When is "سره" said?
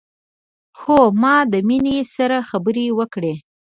2.15-2.37